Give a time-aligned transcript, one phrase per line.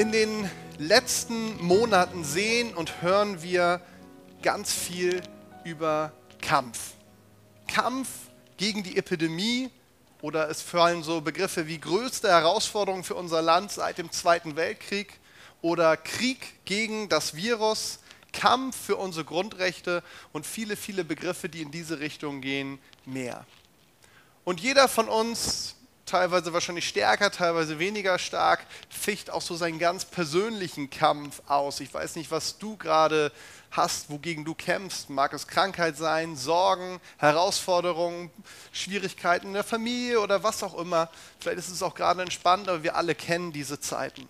[0.00, 3.82] In den letzten Monaten sehen und hören wir
[4.40, 5.20] ganz viel
[5.62, 6.94] über Kampf.
[7.68, 8.08] Kampf
[8.56, 9.68] gegen die Epidemie
[10.22, 15.20] oder es fallen so Begriffe wie größte Herausforderung für unser Land seit dem Zweiten Weltkrieg
[15.60, 17.98] oder Krieg gegen das Virus,
[18.32, 23.44] Kampf für unsere Grundrechte und viele, viele Begriffe, die in diese Richtung gehen, mehr.
[24.44, 25.76] Und jeder von uns
[26.10, 31.80] teilweise wahrscheinlich stärker, teilweise weniger stark, ficht auch so seinen ganz persönlichen Kampf aus.
[31.80, 33.32] Ich weiß nicht, was du gerade
[33.70, 35.08] hast, wogegen du kämpfst.
[35.08, 38.30] Mag es Krankheit sein, Sorgen, Herausforderungen,
[38.72, 41.08] Schwierigkeiten in der Familie oder was auch immer.
[41.38, 44.28] Vielleicht ist es auch gerade entspannt, aber wir alle kennen diese Zeiten.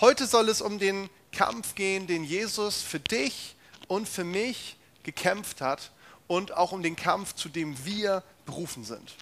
[0.00, 3.56] Heute soll es um den Kampf gehen, den Jesus für dich
[3.88, 5.90] und für mich gekämpft hat
[6.28, 9.14] und auch um den Kampf, zu dem wir berufen sind.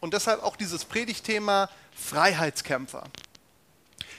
[0.00, 3.04] Und deshalb auch dieses Predigtthema Freiheitskämpfer.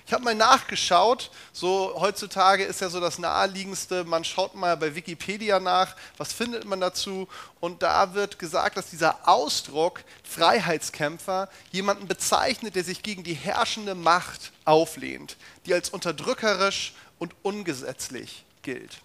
[0.08, 4.96] Ich habe mal nachgeschaut, so heutzutage ist ja so das naheliegendste, man schaut mal bei
[4.96, 7.27] Wikipedia nach, was findet man dazu
[7.60, 13.96] und da wird gesagt, dass dieser Ausdruck Freiheitskämpfer jemanden bezeichnet, der sich gegen die herrschende
[13.96, 18.99] Macht auflehnt, die als unterdrückerisch und ungesetzlich gilt.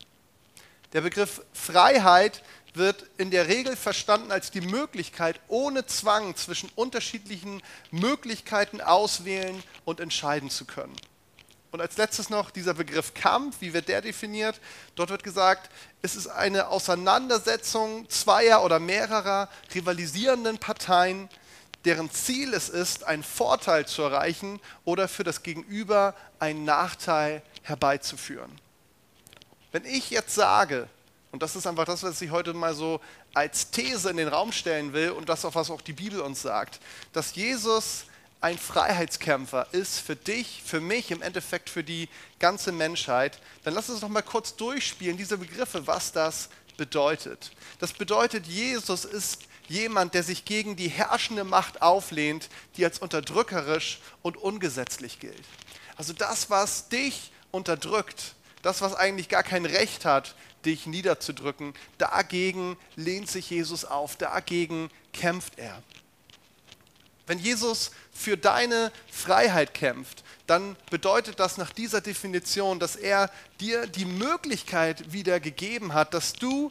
[0.92, 2.44] Der Begriff Freiheit
[2.74, 10.00] wird in der Regel verstanden als die Möglichkeit, ohne Zwang zwischen unterschiedlichen Möglichkeiten auswählen und
[10.00, 10.96] entscheiden zu können.
[11.70, 14.60] Und als letztes noch dieser Begriff Kampf, wie wird der definiert?
[14.94, 15.70] Dort wird gesagt,
[16.02, 21.30] es ist eine Auseinandersetzung zweier oder mehrerer rivalisierenden Parteien,
[21.86, 28.52] deren Ziel es ist, einen Vorteil zu erreichen oder für das Gegenüber einen Nachteil herbeizuführen.
[29.72, 30.88] Wenn ich jetzt sage,
[31.32, 33.00] und das ist einfach das, was ich heute mal so
[33.32, 36.78] als These in den Raum stellen will und das, was auch die Bibel uns sagt,
[37.12, 38.04] dass Jesus
[38.42, 43.88] ein Freiheitskämpfer ist für dich, für mich, im Endeffekt für die ganze Menschheit, dann lass
[43.88, 47.52] uns doch mal kurz durchspielen, diese Begriffe, was das bedeutet.
[47.78, 54.00] Das bedeutet, Jesus ist jemand, der sich gegen die herrschende Macht auflehnt, die als unterdrückerisch
[54.20, 55.44] und ungesetzlich gilt.
[55.96, 60.34] Also das, was dich unterdrückt, das, was eigentlich gar kein Recht hat,
[60.64, 61.74] dich niederzudrücken.
[61.98, 65.82] Dagegen lehnt sich Jesus auf, dagegen kämpft er.
[67.26, 73.30] Wenn Jesus für deine Freiheit kämpft, dann bedeutet das nach dieser Definition, dass er
[73.60, 76.68] dir die Möglichkeit wieder gegeben hat, dass du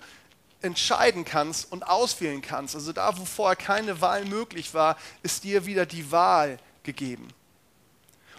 [0.62, 2.76] entscheiden kannst und auswählen kannst.
[2.76, 7.28] Also da, wo vorher keine Wahl möglich war, ist dir wieder die Wahl gegeben.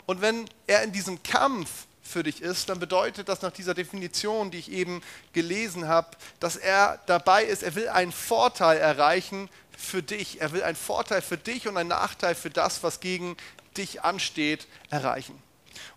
[0.07, 4.51] Und wenn er in diesem Kampf für dich ist, dann bedeutet das nach dieser Definition,
[4.51, 5.03] die ich eben
[5.33, 6.09] gelesen habe,
[6.41, 10.41] dass er dabei ist, er will einen Vorteil erreichen für dich.
[10.41, 13.37] Er will einen Vorteil für dich und einen Nachteil für das, was gegen
[13.77, 15.41] dich ansteht, erreichen.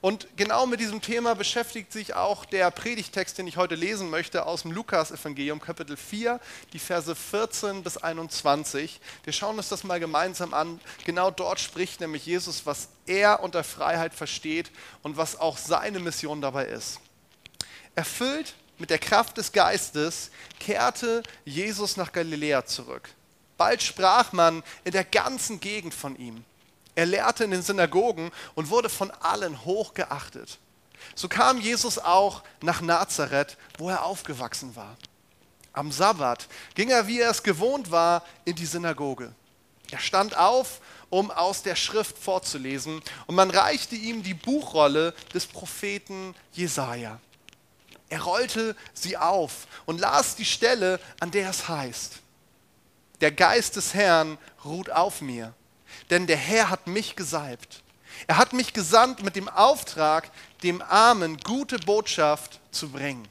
[0.01, 4.45] Und genau mit diesem Thema beschäftigt sich auch der Predigtext, den ich heute lesen möchte,
[4.45, 6.39] aus dem Lukas-Evangelium, Kapitel 4,
[6.73, 8.99] die Verse 14 bis 21.
[9.23, 10.79] Wir schauen uns das mal gemeinsam an.
[11.05, 14.71] Genau dort spricht nämlich Jesus, was er unter Freiheit versteht
[15.03, 16.99] und was auch seine Mission dabei ist.
[17.95, 23.09] Erfüllt mit der Kraft des Geistes kehrte Jesus nach Galiläa zurück.
[23.57, 26.43] Bald sprach man in der ganzen Gegend von ihm.
[26.95, 30.57] Er lehrte in den Synagogen und wurde von allen hoch geachtet.
[31.13, 34.95] So kam Jesus auch nach Nazareth, wo er aufgewachsen war.
[35.73, 39.33] Am Sabbat ging er, wie er es gewohnt war, in die Synagoge.
[39.91, 40.79] Er stand auf,
[41.09, 47.19] um aus der Schrift vorzulesen, und man reichte ihm die Buchrolle des Propheten Jesaja.
[48.07, 52.13] Er rollte sie auf und las die Stelle, an der es heißt:
[53.19, 55.53] Der Geist des Herrn ruht auf mir
[56.09, 57.83] denn der Herr hat mich gesalbt.
[58.27, 60.31] Er hat mich gesandt mit dem Auftrag,
[60.63, 63.27] dem Armen gute Botschaft zu bringen,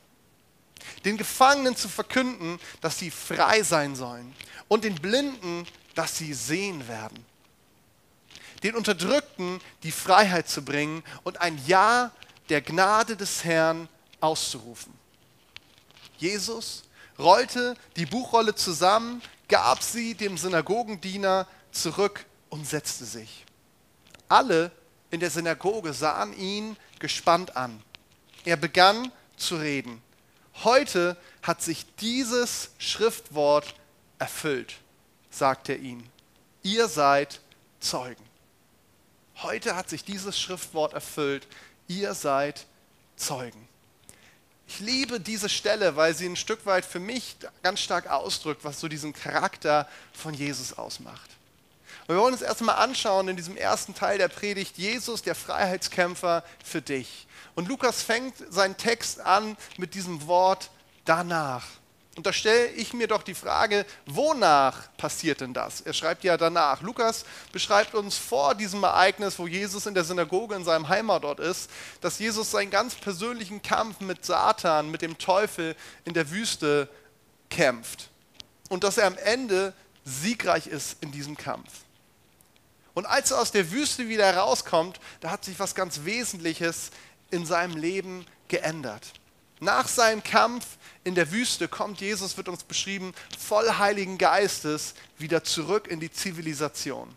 [1.05, 4.35] den Gefangenen zu verkünden, dass sie frei sein sollen
[4.69, 7.25] und den Blinden, dass sie sehen werden,
[8.63, 12.11] den Unterdrückten die Freiheit zu bringen und ein Ja
[12.49, 13.89] der Gnade des Herrn
[14.21, 14.93] auszurufen.
[16.19, 16.85] Jesus
[17.19, 23.45] rollte die Buchrolle zusammen, gab sie dem Synagogendiener zurück und setzte sich.
[24.29, 24.71] Alle
[25.11, 27.83] in der Synagoge sahen ihn gespannt an.
[28.45, 30.01] Er begann zu reden.
[30.63, 33.75] Heute hat sich dieses Schriftwort
[34.21, 34.75] erfüllt,
[35.31, 36.09] sagt er ihnen.
[36.63, 37.41] Ihr seid
[37.81, 38.23] Zeugen.
[39.43, 41.49] Heute hat sich dieses Schriftwort erfüllt.
[41.89, 42.67] Ihr seid
[43.17, 43.67] Zeugen.
[44.69, 47.35] Ich liebe diese Stelle, weil sie ein Stück weit für mich
[47.65, 51.34] ganz stark ausdrückt, was so diesen Charakter von Jesus ausmacht.
[52.07, 56.45] Und wir wollen uns erstmal anschauen in diesem ersten Teil der Predigt, Jesus, der Freiheitskämpfer
[56.63, 57.27] für dich.
[57.55, 60.71] Und Lukas fängt seinen Text an mit diesem Wort
[61.05, 61.67] danach.
[62.17, 65.81] Und da stelle ich mir doch die Frage, wonach passiert denn das?
[65.81, 66.81] Er schreibt ja danach.
[66.83, 71.69] Lukas beschreibt uns vor diesem Ereignis, wo Jesus in der Synagoge in seinem Heimatort ist,
[72.01, 75.75] dass Jesus seinen ganz persönlichen Kampf mit Satan, mit dem Teufel
[76.05, 76.89] in der Wüste
[77.51, 78.11] kämpft.
[78.69, 79.73] Und dass er am Ende
[80.05, 81.84] siegreich ist in diesem Kampf.
[82.95, 86.91] Und als er aus der Wüste wieder herauskommt, da hat sich was ganz Wesentliches
[87.31, 89.13] in seinem Leben geändert.
[89.61, 90.65] Nach seinem Kampf
[91.03, 96.11] in der Wüste kommt Jesus, wird uns beschrieben, voll Heiligen Geistes wieder zurück in die
[96.11, 97.09] Zivilisation.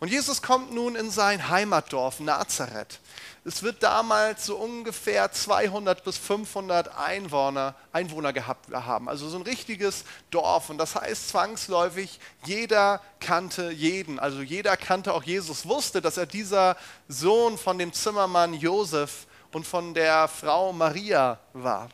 [0.00, 3.00] Und Jesus kommt nun in sein Heimatdorf Nazareth.
[3.44, 9.42] Es wird damals so ungefähr 200 bis 500 Einwohner, Einwohner gehabt haben, also so ein
[9.42, 10.70] richtiges Dorf.
[10.70, 14.20] Und das heißt zwangsläufig, jeder kannte jeden.
[14.20, 16.76] Also jeder kannte auch Jesus, wusste, dass er dieser
[17.08, 21.88] Sohn von dem Zimmermann Josef und von der Frau Maria war.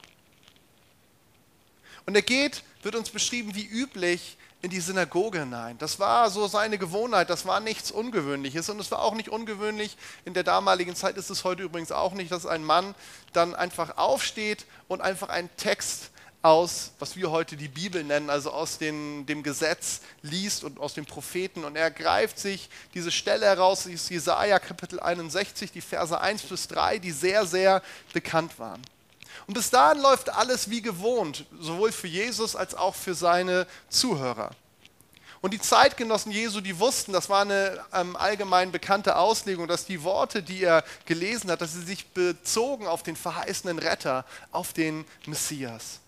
[2.05, 5.77] Und er geht, wird uns beschrieben, wie üblich in die Synagoge hinein.
[5.77, 9.99] Das war so seine Gewohnheit, das war nichts Ungewöhnliches und es war auch nicht ungewöhnlich,
[10.25, 12.95] in der damaligen Zeit ist es heute übrigens auch nicht, dass ein Mann
[13.35, 18.53] dann einfach aufsteht und einfach einen Text aus, was wir heute die Bibel nennen, also
[18.53, 21.65] aus den, dem Gesetz liest und aus den Propheten.
[21.65, 26.69] Und er greift sich diese Stelle heraus, ist Jesaja Kapitel 61, die Verse 1 bis
[26.69, 27.83] 3, die sehr, sehr
[28.15, 28.81] bekannt waren.
[29.47, 34.51] Und bis dahin läuft alles wie gewohnt, sowohl für Jesus als auch für seine Zuhörer.
[35.45, 40.03] Und die Zeitgenossen Jesu, die wussten, das war eine ähm, allgemein bekannte Auslegung, dass die
[40.03, 45.05] Worte, die er gelesen hat, dass sie sich bezogen auf den verheißenen Retter, auf den
[45.27, 46.01] Messias.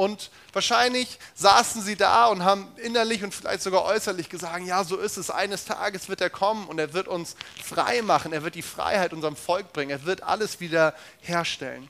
[0.00, 4.96] Und wahrscheinlich saßen sie da und haben innerlich und vielleicht sogar äußerlich gesagt, ja, so
[4.96, 8.54] ist es, eines Tages wird er kommen und er wird uns frei machen, er wird
[8.54, 11.86] die Freiheit unserem Volk bringen, er wird alles wieder herstellen.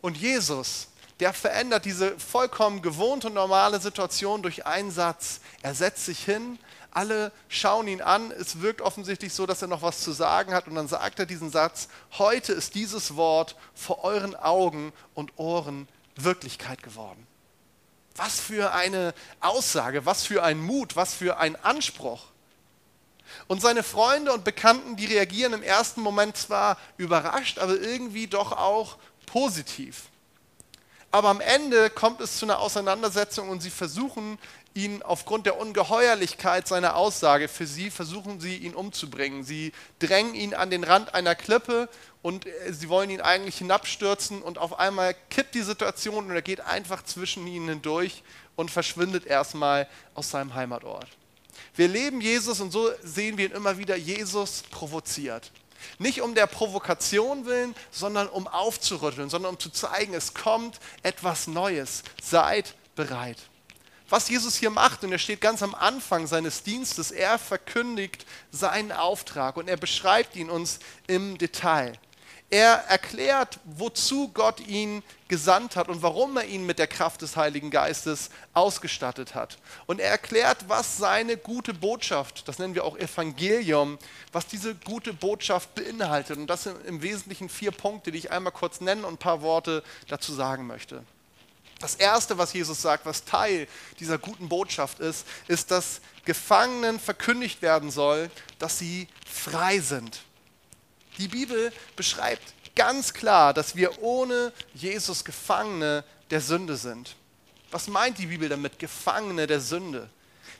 [0.00, 0.88] Und Jesus,
[1.20, 5.40] der verändert diese vollkommen gewohnte und normale Situation durch einen Satz.
[5.62, 6.58] Er setzt sich hin,
[6.90, 10.66] alle schauen ihn an, es wirkt offensichtlich so, dass er noch was zu sagen hat
[10.68, 15.88] und dann sagt er diesen Satz, heute ist dieses Wort vor euren Augen und Ohren
[16.16, 17.26] Wirklichkeit geworden.
[18.16, 22.24] Was für eine Aussage, was für ein Mut, was für ein Anspruch.
[23.46, 28.52] Und seine Freunde und Bekannten, die reagieren im ersten Moment zwar überrascht, aber irgendwie doch
[28.52, 28.96] auch
[29.28, 30.04] positiv.
[31.10, 34.38] Aber am Ende kommt es zu einer Auseinandersetzung und sie versuchen
[34.74, 39.42] ihn aufgrund der Ungeheuerlichkeit seiner Aussage für sie, versuchen sie ihn umzubringen.
[39.42, 41.88] Sie drängen ihn an den Rand einer Klippe
[42.22, 46.42] und äh, sie wollen ihn eigentlich hinabstürzen und auf einmal kippt die Situation und er
[46.42, 48.22] geht einfach zwischen ihnen hindurch
[48.56, 51.08] und verschwindet erstmal aus seinem Heimatort.
[51.74, 55.50] Wir leben Jesus und so sehen wir ihn immer wieder, Jesus provoziert.
[55.98, 61.46] Nicht um der Provokation willen, sondern um aufzurütteln, sondern um zu zeigen, es kommt etwas
[61.46, 62.02] Neues.
[62.22, 63.38] Seid bereit
[64.10, 68.92] was Jesus hier macht, und er steht ganz am Anfang seines Dienstes, er verkündigt seinen
[68.92, 71.92] Auftrag und er beschreibt ihn uns im Detail.
[72.50, 77.36] Er erklärt, wozu Gott ihn gesandt hat und warum er ihn mit der Kraft des
[77.36, 79.58] Heiligen Geistes ausgestattet hat.
[79.86, 83.98] Und er erklärt, was seine gute Botschaft, das nennen wir auch Evangelium,
[84.32, 86.38] was diese gute Botschaft beinhaltet.
[86.38, 89.42] Und das sind im Wesentlichen vier Punkte, die ich einmal kurz nennen und ein paar
[89.42, 91.04] Worte dazu sagen möchte.
[91.80, 93.68] Das Erste, was Jesus sagt, was Teil
[94.00, 100.22] dieser guten Botschaft ist, ist, dass Gefangenen verkündigt werden soll, dass sie frei sind.
[101.18, 107.16] Die Bibel beschreibt ganz klar, dass wir ohne Jesus Gefangene der Sünde sind.
[107.70, 110.08] Was meint die Bibel damit, Gefangene der Sünde?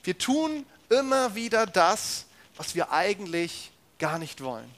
[0.02, 4.68] Wir tun immer wieder das, was wir eigentlich gar nicht wollen.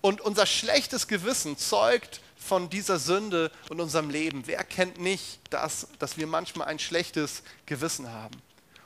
[0.00, 4.42] Und unser schlechtes Gewissen zeugt von dieser Sünde und unserem Leben?
[4.46, 8.40] Wer kennt nicht das, dass wir manchmal ein schlechtes Gewissen haben?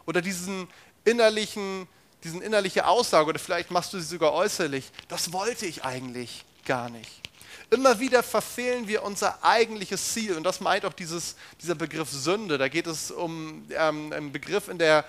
[0.07, 0.69] Oder diesen
[1.05, 1.89] innerlichen,
[2.25, 6.89] diesen innerliche Aussage, oder vielleicht machst du sie sogar äußerlich, das wollte ich eigentlich gar
[6.89, 7.11] nicht.
[7.71, 12.59] Immer wieder verfehlen wir unser eigentliches Ziel und das meint auch dieses, dieser Begriff Sünde.
[12.59, 15.05] Da geht es um ähm, einen Begriff in der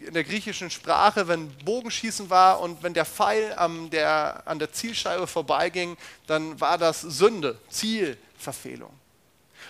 [0.00, 4.72] in der griechischen Sprache, wenn Bogenschießen war und wenn der Pfeil an der, an der
[4.72, 8.92] Zielscheibe vorbeiging, dann war das Sünde, Zielverfehlung.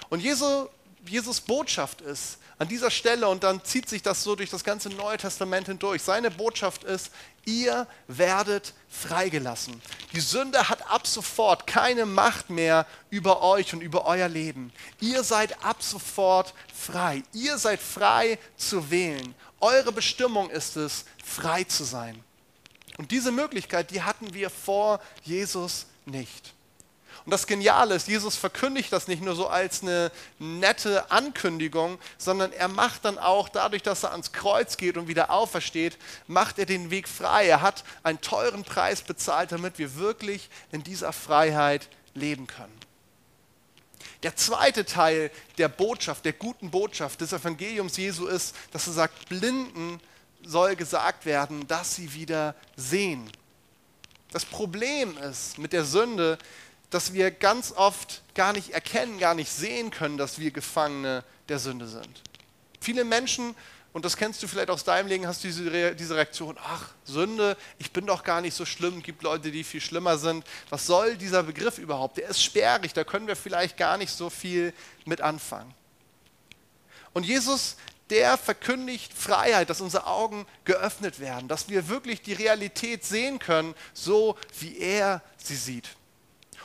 [0.09, 0.69] Und Jesu,
[1.07, 4.91] Jesus Botschaft ist an dieser Stelle, und dann zieht sich das so durch das ganze
[4.91, 7.11] Neue Testament hindurch, seine Botschaft ist,
[7.47, 9.81] ihr werdet freigelassen.
[10.13, 14.75] Die Sünde hat ab sofort keine Macht mehr über euch und über euer Leben.
[15.01, 17.23] Ihr seid ab sofort frei.
[17.33, 19.35] Ihr seid frei zu wählen.
[19.61, 22.23] Eure Bestimmung ist es, frei zu sein.
[22.99, 26.53] Und diese Möglichkeit, die hatten wir vor Jesus nicht.
[27.25, 32.53] Und das Geniale ist, Jesus verkündigt das nicht nur so als eine nette Ankündigung, sondern
[32.53, 36.67] er macht dann auch dadurch, dass er ans Kreuz geht und wieder aufersteht, macht er
[36.67, 37.47] den Weg frei.
[37.47, 42.79] Er hat einen teuren Preis bezahlt, damit wir wirklich in dieser Freiheit leben können.
[44.23, 49.29] Der zweite Teil der Botschaft, der guten Botschaft des Evangeliums Jesu ist, dass er sagt,
[49.29, 50.01] Blinden
[50.43, 53.31] soll gesagt werden, dass sie wieder sehen.
[54.33, 56.39] Das Problem ist mit der Sünde,
[56.91, 61.59] dass wir ganz oft gar nicht erkennen, gar nicht sehen können, dass wir Gefangene der
[61.59, 62.23] Sünde sind.
[62.81, 63.55] Viele Menschen,
[63.93, 67.93] und das kennst du vielleicht aus deinem Leben, hast diese, diese Reaktion, ach, Sünde, ich
[67.93, 70.45] bin doch gar nicht so schlimm, es gibt Leute, die viel schlimmer sind.
[70.69, 72.17] Was soll dieser Begriff überhaupt?
[72.17, 74.73] Der ist sperrig, da können wir vielleicht gar nicht so viel
[75.05, 75.75] mit anfangen.
[77.13, 77.77] Und Jesus,
[78.11, 83.75] der verkündigt Freiheit, dass unsere Augen geöffnet werden, dass wir wirklich die Realität sehen können,
[83.93, 85.91] so wie er sie sieht.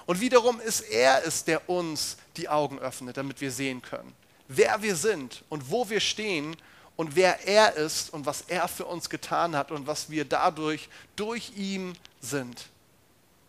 [0.05, 4.13] Und wiederum ist er es, der uns die Augen öffnet, damit wir sehen können,
[4.47, 6.55] wer wir sind und wo wir stehen
[6.95, 10.89] und wer er ist und was er für uns getan hat und was wir dadurch
[11.15, 12.67] durch ihn sind.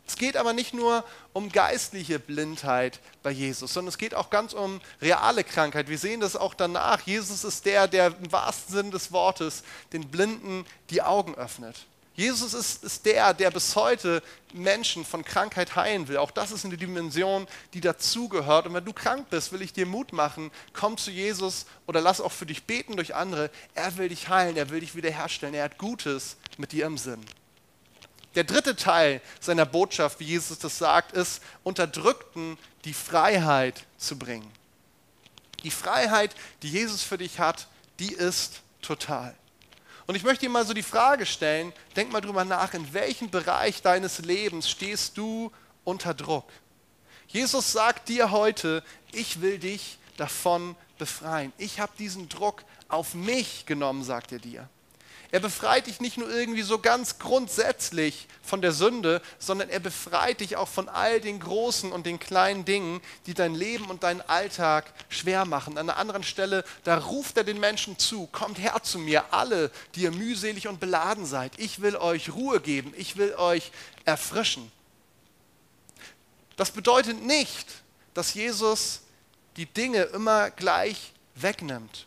[0.08, 4.52] Es geht aber nicht nur um geistliche Blindheit bei Jesus, sondern es geht auch ganz
[4.52, 5.88] um reale Krankheit.
[5.88, 7.00] Wir sehen das auch danach.
[7.00, 11.86] Jesus ist der, der im wahrsten Sinne des Wortes den Blinden die Augen öffnet.
[12.16, 14.22] Jesus ist, ist der, der bis heute
[14.54, 16.16] Menschen von Krankheit heilen will.
[16.16, 18.66] Auch das ist eine Dimension, die dazugehört.
[18.66, 22.22] Und wenn du krank bist, will ich dir Mut machen, komm zu Jesus oder lass
[22.22, 23.50] auch für dich beten durch andere.
[23.74, 25.54] Er will dich heilen, er will dich wiederherstellen.
[25.54, 27.20] Er hat Gutes mit dir im Sinn.
[28.34, 32.56] Der dritte Teil seiner Botschaft, wie Jesus das sagt, ist, Unterdrückten
[32.86, 34.50] die Freiheit zu bringen.
[35.64, 37.66] Die Freiheit, die Jesus für dich hat,
[37.98, 39.34] die ist total.
[40.06, 43.28] Und ich möchte dir mal so die Frage stellen, denk mal drüber nach, in welchem
[43.28, 45.50] Bereich deines Lebens stehst du
[45.84, 46.48] unter Druck?
[47.28, 51.52] Jesus sagt dir heute, ich will dich davon befreien.
[51.58, 54.68] Ich habe diesen Druck auf mich genommen, sagt er dir.
[55.36, 60.40] Er befreit dich nicht nur irgendwie so ganz grundsätzlich von der Sünde, sondern er befreit
[60.40, 64.22] dich auch von all den großen und den kleinen Dingen, die dein Leben und deinen
[64.22, 65.76] Alltag schwer machen.
[65.76, 69.70] An einer anderen Stelle, da ruft er den Menschen zu, kommt her zu mir, alle,
[69.94, 71.52] die ihr mühselig und beladen seid.
[71.58, 73.72] Ich will euch Ruhe geben, ich will euch
[74.06, 74.72] erfrischen.
[76.56, 77.68] Das bedeutet nicht,
[78.14, 79.02] dass Jesus
[79.58, 82.06] die Dinge immer gleich wegnimmt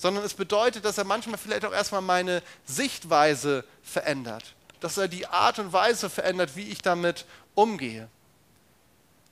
[0.00, 5.26] sondern es bedeutet, dass er manchmal vielleicht auch erstmal meine Sichtweise verändert, dass er die
[5.26, 8.08] Art und Weise verändert, wie ich damit umgehe.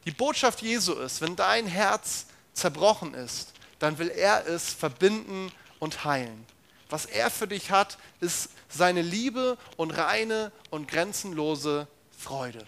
[0.04, 6.04] Die Botschaft Jesu ist, wenn dein Herz zerbrochen ist, dann will er es verbinden und
[6.04, 6.44] heilen.
[6.90, 12.66] Was er für dich hat, ist seine Liebe und reine und grenzenlose Freude.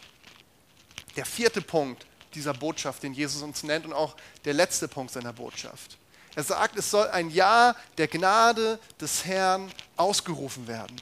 [1.16, 4.16] Der vierte Punkt dieser Botschaft, den Jesus uns nennt und auch
[4.46, 5.98] der letzte Punkt seiner Botschaft.
[6.36, 10.96] Er sagt, es soll ein Jahr der Gnade des Herrn ausgerufen werden.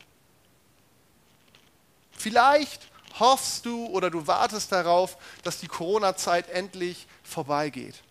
[2.12, 8.02] Vielleicht hoffst du oder du wartest darauf, dass die Corona-Zeit endlich vorbeigeht.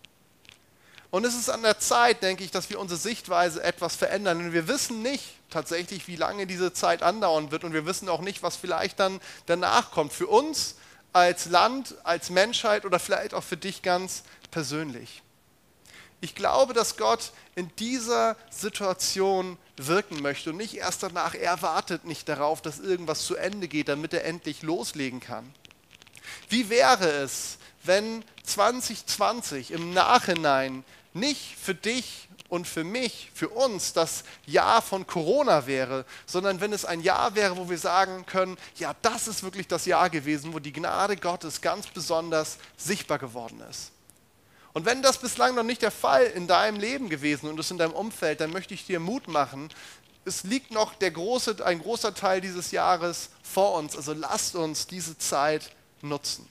[1.10, 4.38] Und es ist an der Zeit, denke ich, dass wir unsere Sichtweise etwas verändern.
[4.38, 7.64] Und wir wissen nicht tatsächlich, wie lange diese Zeit andauern wird.
[7.64, 10.12] Und wir wissen auch nicht, was vielleicht dann danach kommt.
[10.12, 10.74] Für uns
[11.14, 15.22] als Land, als Menschheit oder vielleicht auch für dich ganz persönlich.
[16.20, 21.34] Ich glaube, dass Gott in dieser Situation wirken möchte und nicht erst danach.
[21.34, 25.52] Er wartet nicht darauf, dass irgendwas zu Ende geht, damit er endlich loslegen kann.
[26.48, 30.84] Wie wäre es, wenn 2020 im Nachhinein
[31.14, 36.72] nicht für dich und für mich, für uns das Jahr von Corona wäre, sondern wenn
[36.72, 40.52] es ein Jahr wäre, wo wir sagen können, ja, das ist wirklich das Jahr gewesen,
[40.54, 43.92] wo die Gnade Gottes ganz besonders sichtbar geworden ist.
[44.72, 47.78] Und wenn das bislang noch nicht der Fall in deinem Leben gewesen und ist in
[47.78, 49.70] deinem Umfeld, dann möchte ich dir Mut machen.
[50.24, 53.96] Es liegt noch der große, ein großer Teil dieses Jahres vor uns.
[53.96, 55.70] Also lasst uns diese Zeit
[56.02, 56.46] nutzen.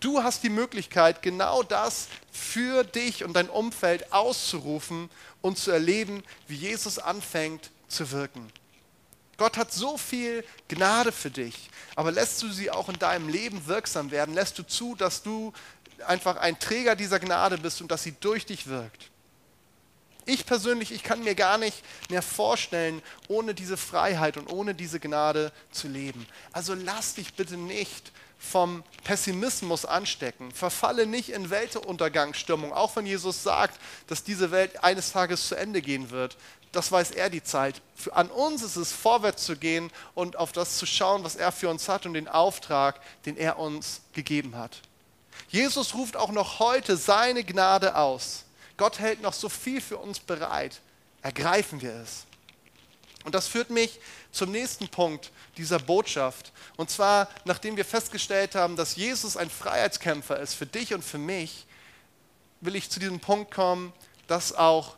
[0.00, 6.22] Du hast die Möglichkeit, genau das für dich und dein Umfeld auszurufen und zu erleben,
[6.48, 8.50] wie Jesus anfängt zu wirken.
[9.38, 13.66] Gott hat so viel Gnade für dich, aber lässt du sie auch in deinem Leben
[13.66, 14.34] wirksam werden?
[14.34, 15.52] Lässt du zu, dass du
[16.06, 19.10] einfach ein Träger dieser Gnade bist und dass sie durch dich wirkt.
[20.28, 24.98] Ich persönlich, ich kann mir gar nicht mehr vorstellen, ohne diese Freiheit und ohne diese
[24.98, 26.26] Gnade zu leben.
[26.52, 30.50] Also lass dich bitte nicht vom Pessimismus anstecken.
[30.50, 35.80] Verfalle nicht in Weltuntergangsstimmung, auch wenn Jesus sagt, dass diese Welt eines Tages zu Ende
[35.80, 36.36] gehen wird.
[36.72, 37.80] Das weiß er die Zeit.
[38.10, 41.70] An uns ist es, vorwärts zu gehen und auf das zu schauen, was er für
[41.70, 44.82] uns hat und den Auftrag, den er uns gegeben hat.
[45.48, 48.44] Jesus ruft auch noch heute seine Gnade aus.
[48.76, 50.80] Gott hält noch so viel für uns bereit.
[51.22, 52.26] Ergreifen wir es.
[53.24, 53.98] Und das führt mich
[54.30, 56.52] zum nächsten Punkt dieser Botschaft.
[56.76, 61.18] Und zwar, nachdem wir festgestellt haben, dass Jesus ein Freiheitskämpfer ist für dich und für
[61.18, 61.66] mich,
[62.60, 63.92] will ich zu diesem Punkt kommen,
[64.28, 64.96] dass auch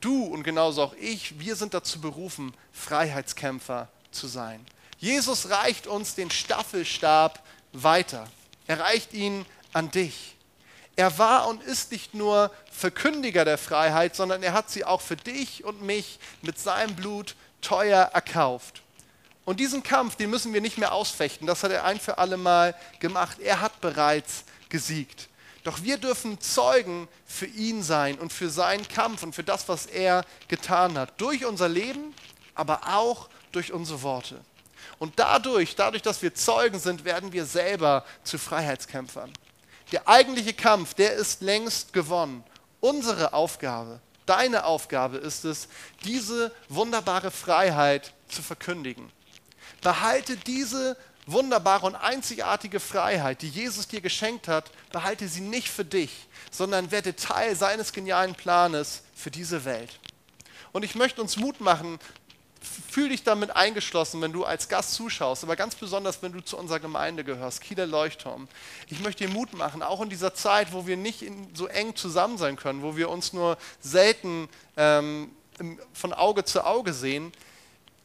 [0.00, 4.64] du und genauso auch ich, wir sind dazu berufen, Freiheitskämpfer zu sein.
[4.98, 8.28] Jesus reicht uns den Staffelstab weiter.
[8.66, 9.44] Er reicht ihn
[9.74, 10.36] an dich.
[10.96, 15.16] Er war und ist nicht nur Verkündiger der Freiheit, sondern er hat sie auch für
[15.16, 18.82] dich und mich mit seinem Blut teuer erkauft.
[19.44, 21.46] Und diesen Kampf, den müssen wir nicht mehr ausfechten.
[21.46, 23.40] Das hat er ein für alle Mal gemacht.
[23.40, 25.28] Er hat bereits gesiegt.
[25.64, 29.86] Doch wir dürfen Zeugen für ihn sein und für seinen Kampf und für das, was
[29.86, 31.20] er getan hat.
[31.20, 32.14] Durch unser Leben,
[32.54, 34.40] aber auch durch unsere Worte.
[34.98, 39.32] Und dadurch, dadurch, dass wir Zeugen sind, werden wir selber zu Freiheitskämpfern.
[39.94, 42.42] Der eigentliche Kampf, der ist längst gewonnen.
[42.80, 45.68] Unsere Aufgabe, deine Aufgabe ist es,
[46.02, 49.08] diese wunderbare Freiheit zu verkündigen.
[49.82, 50.96] Behalte diese
[51.26, 56.90] wunderbare und einzigartige Freiheit, die Jesus dir geschenkt hat, behalte sie nicht für dich, sondern
[56.90, 60.00] werde Teil seines genialen Planes für diese Welt.
[60.72, 62.00] Und ich möchte uns Mut machen,
[62.64, 66.56] fühl dich damit eingeschlossen, wenn du als Gast zuschaust, aber ganz besonders, wenn du zu
[66.56, 68.48] unserer Gemeinde gehörst, Kieler Leuchtturm.
[68.88, 72.38] Ich möchte dir Mut machen, auch in dieser Zeit, wo wir nicht so eng zusammen
[72.38, 75.30] sein können, wo wir uns nur selten ähm,
[75.92, 77.32] von Auge zu Auge sehen,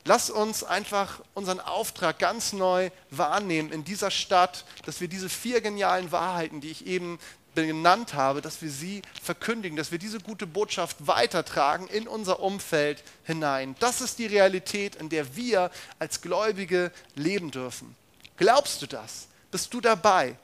[0.06, 5.62] Lass uns einfach unseren Auftrag ganz neu wahrnehmen in dieser Stadt, dass wir diese vier
[5.62, 7.20] genialen Wahrheiten, die ich eben
[7.56, 13.04] benannt habe, dass wir sie verkündigen, dass wir diese gute Botschaft weitertragen in unser Umfeld
[13.24, 13.76] hinein.
[13.80, 17.96] Das ist die Realität, in der wir als Gläubige leben dürfen.
[18.38, 19.28] Glaubst du das?
[19.52, 20.36] Bist du dabei?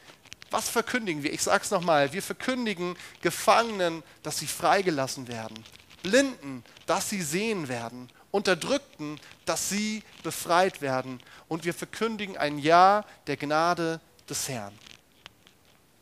[0.51, 1.33] Was verkündigen wir?
[1.33, 2.13] Ich sage es nochmal.
[2.13, 5.63] Wir verkündigen Gefangenen, dass sie freigelassen werden.
[6.03, 8.09] Blinden, dass sie sehen werden.
[8.31, 11.19] Unterdrückten, dass sie befreit werden.
[11.47, 14.77] Und wir verkündigen ein Ja der Gnade des Herrn.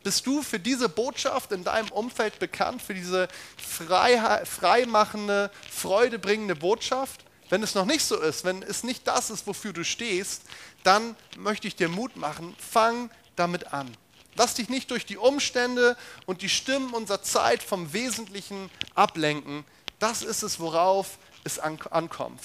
[0.04, 7.24] Bist du für diese Botschaft in deinem Umfeld bekannt, für diese freimachende, freudebringende Botschaft?
[7.50, 10.44] Wenn es noch nicht so ist, wenn es nicht das ist, wofür du stehst,
[10.84, 13.96] dann möchte ich dir Mut machen, fang damit an.
[14.36, 19.64] Lass dich nicht durch die Umstände und die Stimmen unserer Zeit vom Wesentlichen ablenken.
[20.00, 22.42] Das ist es, worauf es ankommt.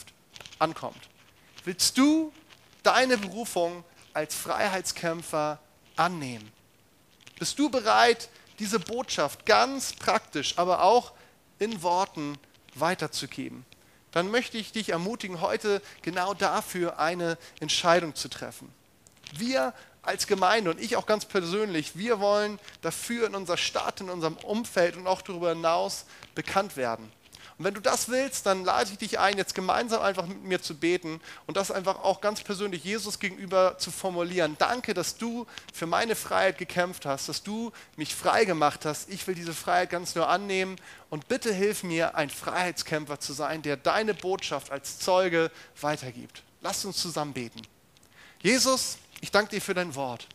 [1.65, 2.33] Willst du
[2.83, 5.59] deine Berufung als Freiheitskämpfer
[5.97, 6.53] annehmen?
[7.39, 11.13] Bist du bereit, diese Botschaft ganz praktisch, aber auch
[11.59, 12.37] in Worten
[12.75, 13.65] weiterzugeben?
[14.11, 18.73] Dann möchte ich dich ermutigen, heute genau dafür eine Entscheidung zu treffen.
[19.37, 24.09] Wir als Gemeinde und ich auch ganz persönlich, wir wollen dafür in unserer Stadt, in
[24.09, 27.13] unserem Umfeld und auch darüber hinaus bekannt werden.
[27.59, 30.63] Und wenn du das willst, dann lade ich dich ein, jetzt gemeinsam einfach mit mir
[30.63, 34.55] zu beten und das einfach auch ganz persönlich Jesus gegenüber zu formulieren.
[34.61, 35.45] Danke, dass du
[35.75, 39.11] für meine Freiheit gekämpft hast, dass du mich frei gemacht hast.
[39.11, 40.77] Ich will diese Freiheit ganz nur annehmen
[41.11, 46.45] und bitte hilf mir, ein Freiheitskämpfer zu sein, der deine Botschaft als Zeuge weitergibt.
[46.61, 47.63] Lass uns zusammen beten.
[48.41, 50.29] Jesus, ich danke dir für dein Wort.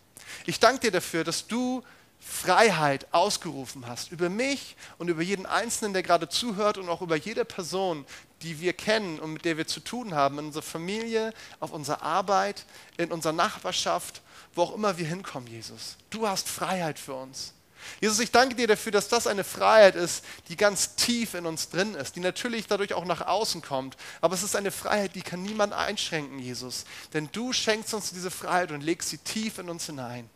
[0.45, 1.83] Ich danke dir dafür, dass du
[2.25, 7.15] Freiheit ausgerufen hast über mich und über jeden Einzelnen, der gerade zuhört und auch über
[7.15, 8.05] jede Person,
[8.41, 12.01] die wir kennen und mit der wir zu tun haben, in unserer Familie, auf unserer
[12.01, 12.65] Arbeit,
[12.97, 14.21] in unserer Nachbarschaft,
[14.55, 15.97] wo auch immer wir hinkommen, Jesus.
[16.09, 17.53] Du hast Freiheit für uns.
[17.99, 21.69] Jesus, ich danke dir dafür, dass das eine Freiheit ist, die ganz tief in uns
[21.69, 23.97] drin ist, die natürlich dadurch auch nach außen kommt.
[24.21, 26.85] Aber es ist eine Freiheit, die kann niemand einschränken, Jesus.
[27.13, 30.29] Denn du schenkst uns diese Freiheit und legst sie tief in uns hinein.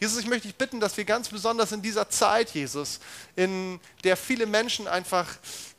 [0.00, 3.00] Jesus, ich möchte dich bitten, dass wir ganz besonders in dieser Zeit, Jesus,
[3.34, 5.26] in der viele Menschen einfach,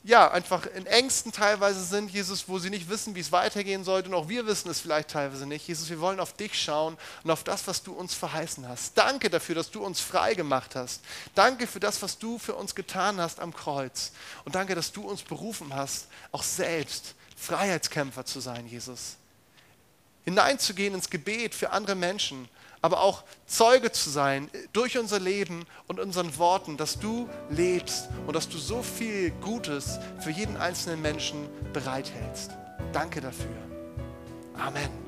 [0.03, 4.09] ja, einfach in Ängsten teilweise sind, Jesus, wo sie nicht wissen, wie es weitergehen sollte
[4.09, 5.67] und auch wir wissen es vielleicht teilweise nicht.
[5.67, 8.97] Jesus, wir wollen auf dich schauen und auf das, was du uns verheißen hast.
[8.97, 11.01] Danke dafür, dass du uns frei gemacht hast.
[11.35, 14.11] Danke für das, was du für uns getan hast am Kreuz.
[14.45, 19.17] Und danke, dass du uns berufen hast, auch selbst Freiheitskämpfer zu sein, Jesus.
[20.25, 22.49] Hineinzugehen ins Gebet für andere Menschen
[22.81, 28.35] aber auch Zeuge zu sein durch unser Leben und unseren Worten, dass du lebst und
[28.35, 32.51] dass du so viel Gutes für jeden einzelnen Menschen bereithältst.
[32.93, 33.55] Danke dafür.
[34.57, 34.89] Amen.